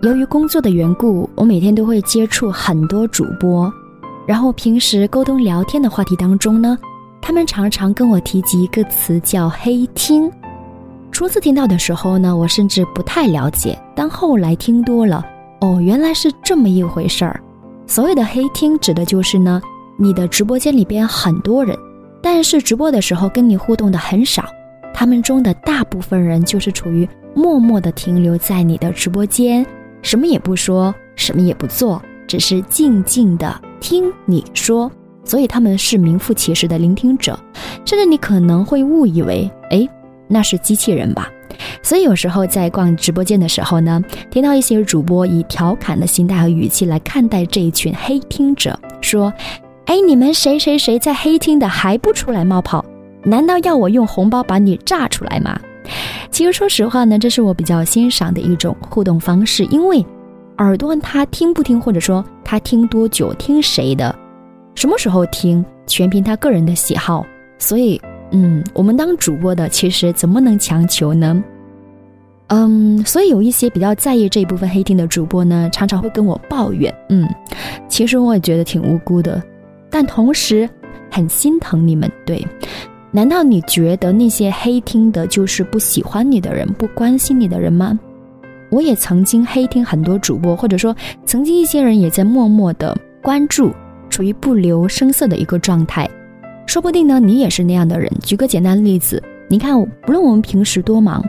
[0.00, 3.72] 由于工作的缘故，我每天都会接触很多主播，
[4.28, 6.78] 然后平时沟通聊天的话题当中呢，
[7.20, 10.30] 他们常常跟我提及一个词叫“黑听”。
[11.10, 15.26] 初次听到的时候呢，我甚至不太了解，但后来听多了，
[15.62, 17.40] 哦，原来是这么一回事儿。
[17.84, 19.60] 所谓的黑听，指的就是呢，
[19.96, 21.76] 你的直播间里边很多人，
[22.22, 24.44] 但是直播的时候跟你互动的很少。
[24.94, 29.66] 他们中的大部分人就是处于默默的停留在你的直播间，
[30.02, 34.90] 什么也不说，什么也不做，只是静静的听你说。
[35.24, 37.38] 所以他们是名副其实的聆听者，
[37.84, 39.86] 甚至你可能会误以为，哎，
[40.26, 41.28] 那是机器人吧。
[41.82, 49.30] 所以有时候在逛直播间的时候呢，听到一些主播以调侃的心态和语气来看待这一群黑听者，说，
[49.84, 52.82] 哎，你们谁谁谁在黑听的还不出来冒泡？
[53.24, 55.60] 难道要我用红包把你炸出来吗？
[56.30, 60.04] 其实说实话呢，这是我比较欣赏的一种互动方式，因为
[60.58, 64.14] 耳朵他听不听，或者说他听多久、听谁的、
[64.74, 67.24] 什么时候听，全凭他个人的喜好。
[67.58, 68.00] 所以，
[68.30, 71.42] 嗯，我们当主播的其实怎么能强求呢？
[72.48, 76.94] 嗯，所以有一些比较在意这一部分黑听的主播呢，常常会跟我抱怨。
[77.08, 77.28] 嗯，
[77.88, 79.42] 其实我也觉得挺无辜的，
[79.90, 80.68] 但同时
[81.10, 82.10] 很心疼你们。
[82.24, 82.46] 对。
[83.10, 87.98] 难道你觉得那些黑听的就是不喜欢你的人、不关心你的人吗？
[88.70, 90.94] 我也曾经黑听很多主播，或者说
[91.24, 93.72] 曾经一些人也在默默的关注，
[94.10, 96.08] 处于不留声色的一个状态。
[96.66, 98.12] 说不定呢，你也是那样的人。
[98.22, 101.24] 举个简单例子，你看，不论我们平时多忙，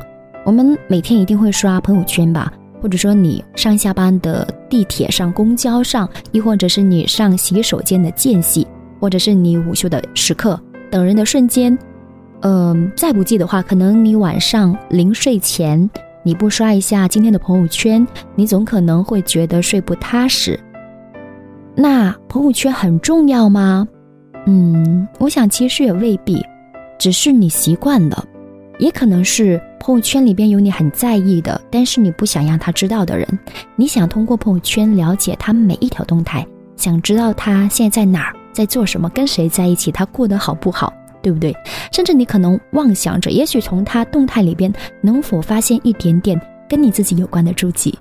[0.45, 8.67] 我们每天一定会刷朋友圈吧，或者说你上下班的地铁上、公交上，亦或者是你上洗手间的间隙，
[8.99, 10.59] 或者是你午休的时刻。
[10.89, 11.77] 等人的瞬间，
[12.41, 15.89] 嗯，再不济的话，可能你晚上临睡前
[16.23, 20.59] 你不刷一下今天的朋友圈，你总可能会觉得睡不踏实。
[21.75, 23.87] 那朋友圈很重要吗？
[24.45, 26.43] 嗯，我想其实也未必，
[26.97, 28.23] 只是你习惯了，
[28.79, 33.27] 也可能是朋友圈里边有你很在意的，但是你不想让他知道的人，
[33.75, 36.45] 你想通过朋友圈了解他每一条动态，
[36.75, 38.33] 想知道他现在在哪儿。
[38.51, 39.09] 在做什么？
[39.09, 39.91] 跟谁在一起？
[39.91, 40.93] 他过得好不好？
[41.21, 41.53] 对不对？
[41.91, 46.39] 甚至你可能妄想着，也许从他动态里边能否发现一点点
[46.69, 47.97] 跟你自己有关的注记。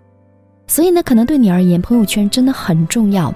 [0.67, 3.35] 所以呢，可能对你而言，朋友圈真的很重要。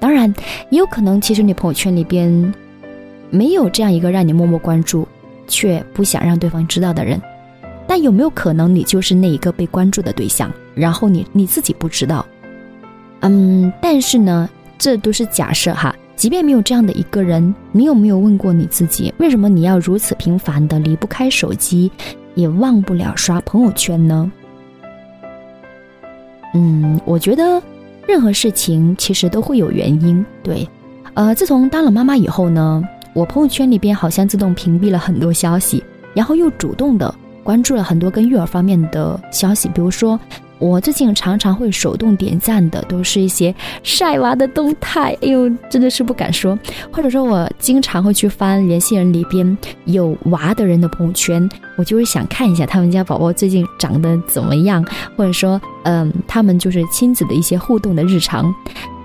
[0.00, 0.32] 当然，
[0.70, 2.54] 也有可能，其实你朋友圈里边
[3.30, 5.06] 没有这样一个让你默默关注，
[5.46, 7.20] 却不想让对方知道的人。
[7.86, 10.52] 但有没有可能，你就是那一个被关注的对象？
[10.74, 12.24] 然后你你自己不知道？
[13.20, 14.48] 嗯，但是呢，
[14.78, 15.94] 这都是假设哈。
[16.18, 21.90] 即便没有这样的一个人，你有没有问过你自己，为什么你要如此频繁的离不开手机，
[22.34, 24.30] 也忘不了刷朋友圈呢？
[26.54, 27.62] 嗯，我觉得
[28.04, 30.26] 任何事情其实都会有原因。
[30.42, 30.68] 对，
[31.14, 37.14] 呃，自从当了妈妈以后呢，我朋友圈里边好像自动屏蔽了很多消息，然后又主动的
[37.44, 40.18] 关注了很多跟育儿方面的消息，比如说。
[40.58, 45.16] 我最近常常会手动点赞的，都是一些晒娃的动态。
[45.22, 46.58] 哎呦，真的是不敢说。
[46.90, 54.84] 或者说，我经常会去翻联系人里边有娃的人的朋友圈，我就是想看一下他们家宝宝最近长得怎么样，
[55.16, 58.52] 或者说，嗯，他们就是亲子的一些互动的日常。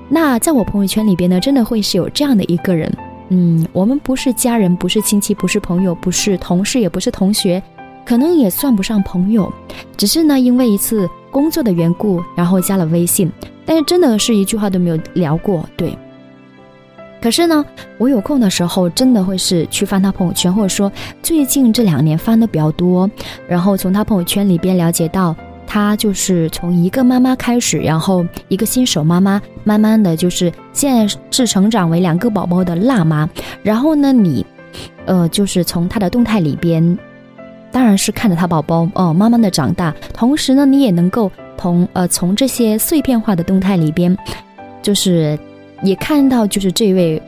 [0.10, 2.92] 那在我朋友圈里边呢，真的会是有这样的一个人。
[3.30, 7.62] 嗯，我们不是家人，不是亲戚，不是朋友，不是同事，也不是同学，
[8.06, 9.52] 可能也算不上朋友，
[9.96, 11.08] 只是呢，因为一次。
[11.34, 13.30] 工作的缘故，然后加了微信，
[13.66, 15.68] 但是真的是一句话都没有聊过。
[15.76, 15.98] 对，
[17.20, 17.66] 可是呢，
[17.98, 20.92] 我有空的时候真的会是去翻他朋友圈，或者说
[21.24, 23.10] 最近这两年翻的比较多，
[23.48, 25.36] 然后从他朋友圈里边了解到，
[25.66, 33.28] 他就是从一个妈妈开始，然后一个新手妈妈，慢慢的就是现在是成长为两个宝宝的辣妈。
[33.64, 34.46] 然后呢，你，
[35.06, 36.98] 呃，就是从他的动态里边。
[37.74, 44.16] 当然是看着他宝宝哦慢慢的长大，同时呢，你也能够同呃从这些碎片化的动态里边，
[44.84, 45.38] 就是
[45.82, 47.20] 也看到就是这位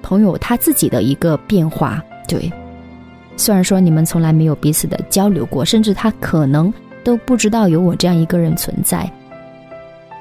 [0.00, 2.00] 朋友他自己的一个变化。
[2.28, 2.50] 对，
[3.36, 6.72] 虽然说你们从来没有彼此的交流过，甚至他可能
[7.02, 9.10] 都不知道有我这样一个人存在。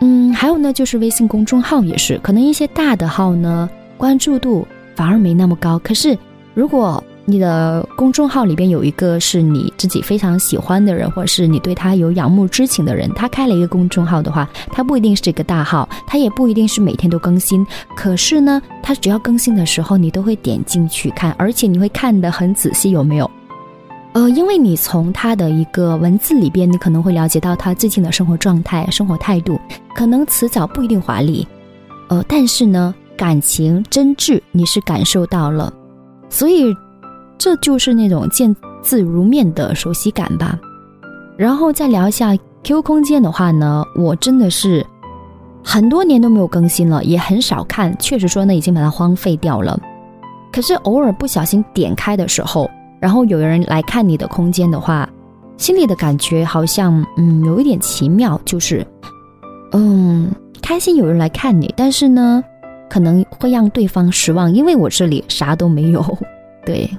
[0.01, 6.17] 嗯，还有呢，就是微信公众号也是，可能一些大的号呢关注度反而没那么高，可是
[6.55, 7.03] 如果。
[7.27, 17.65] 你的公众号里边有一个是你自己非常喜欢的人，或者是你对他有仰慕之情的人，他开了一个公众号的话，他不一定是这个大号，他也不一定是每天都更新。
[17.95, 23.29] 可是呢，他只要更新的时候，你都会点进去看，而且你会看得很仔细，有没有？
[24.13, 29.59] 呃，因为你从他的一个文字里边，你可能会了解到他最近的生活状态、生活态度，
[29.93, 31.45] 可能辞藻不一定华丽，
[32.07, 35.73] 呃，但是呢，感情真挚你是感受到了，
[36.29, 36.73] 所以
[37.37, 40.59] 这就是那种见字如面的熟悉感吧。
[41.37, 44.85] 然后再聊一下 QQ 空间的话呢，我真的是
[45.63, 49.79] 很多年都没有更新了，也很少看，确实说呢已经把它荒废掉了。
[50.51, 52.69] 可是偶尔不小心点开的时候。
[52.97, 55.07] 然后有人来看你的空间的话，
[55.57, 58.87] 心里的感觉好像嗯有一点奇妙，就是
[59.73, 60.31] 嗯
[60.61, 62.43] 开心有人来看你，但是呢
[62.89, 66.03] 可能会让对方失望，因为我这里啥都没有。
[66.65, 66.89] 对，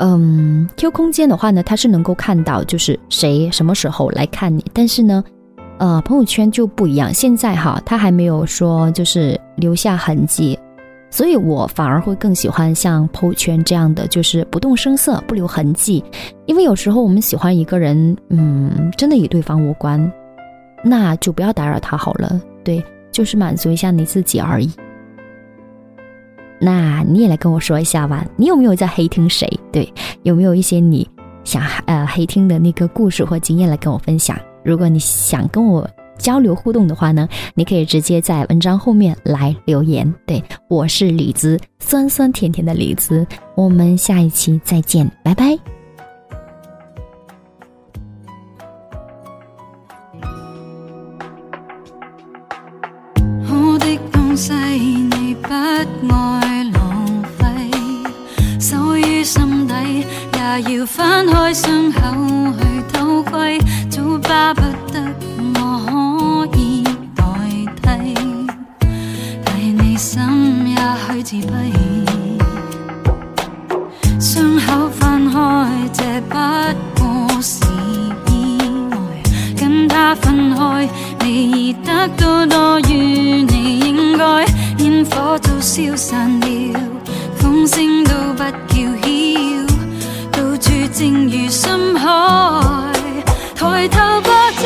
[0.00, 5.22] 嗯，Q 空间的话呢，它是能够看到就是谁什么时候来看你，但是呢，
[5.78, 10.58] 呃，朋友圈就不一样，现在哈它还没有说就是留下痕迹。
[11.12, 16.02] 所以我反而会更喜欢像朋友圈这样的，就是不动声色、不留痕迹。
[16.46, 20.00] 因为有时候我们喜欢一个人，嗯，真的与对方无关，
[20.84, 22.40] 那就不要打扰他好了。
[22.62, 24.70] 对，就是满足一下你自己而已。
[26.60, 29.48] 那你也来跟我说一下吧，你有没有在黑听谁？
[29.72, 29.92] 对，
[30.22, 31.08] 有没有一些你
[31.42, 34.38] 想呃黑听的那个故事或经验来跟我分享？
[34.64, 35.88] 如果你想跟我。
[36.20, 40.14] 交流互动的话呢，你可以直接在文章后面来留言。
[40.26, 45.79] 对我是李子，酸酸甜甜的李子，我们下一期再见，拜拜。
[60.62, 62.00] 要翻开伤口
[62.58, 63.58] 去偷窥，
[63.88, 64.60] 早巴不
[64.92, 65.00] 得
[65.54, 66.84] 我可以
[67.80, 68.16] 代替，
[69.44, 70.20] 替你心
[70.68, 70.76] 也
[71.06, 71.22] 虚。
[71.22, 71.50] 自闭，
[74.18, 75.38] 伤口翻开，
[75.92, 76.34] 这不
[77.02, 77.64] 过是
[78.26, 78.58] 意
[78.90, 78.96] 外。
[79.56, 80.88] 跟他分开，
[81.24, 84.44] 你得到多于你应该。
[84.78, 86.80] 烟火早消散了，
[87.36, 88.90] 风声都不叫，
[90.92, 92.08] 静如深海。
[93.54, 94.64] 抬头吧，睁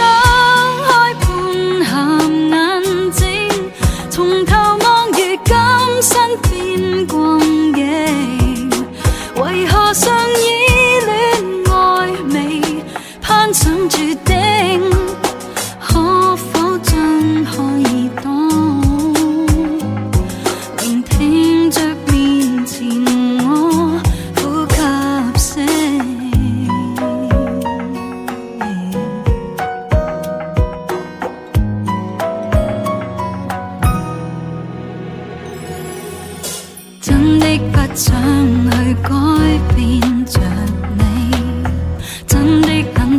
[0.86, 1.26] 开半
[1.84, 1.92] 含
[2.50, 3.22] 眼睛，
[4.10, 5.54] 从头望如今
[6.02, 6.12] 生
[6.48, 7.14] 变故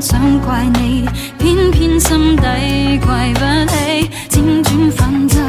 [0.01, 1.07] 想怪你，
[1.37, 3.39] 偏偏心底怪不
[3.71, 4.09] 起。
[4.29, 5.39] 辗转反侧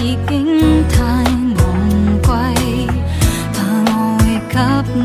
[0.00, 1.62] 已经太昂
[2.22, 2.32] 贵，
[3.52, 3.56] 怕
[3.92, 4.56] 我会给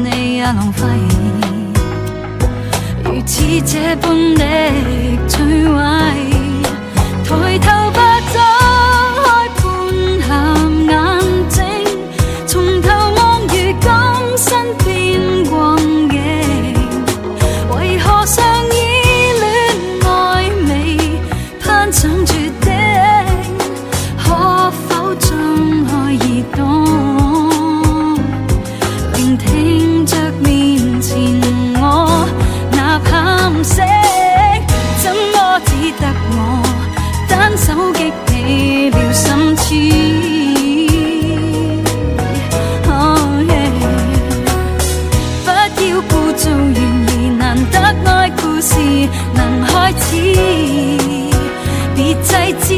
[0.03, 0.85] 你也浪费，
[3.03, 4.43] 如此这般的
[5.27, 5.33] 摧
[5.71, 5.77] 毁。
[7.23, 7.67] 抬头
[49.33, 50.15] 能开始，
[51.95, 52.68] 别制止。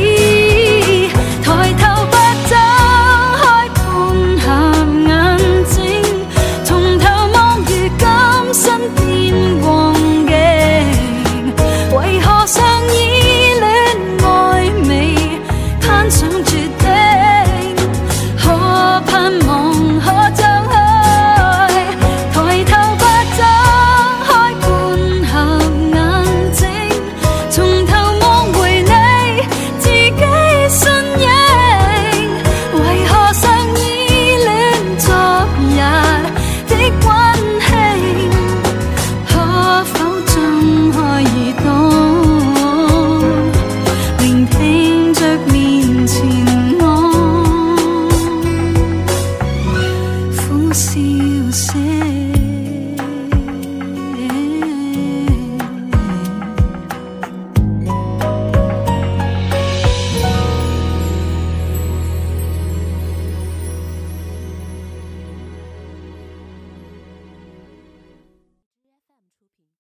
[50.91, 52.20] see you say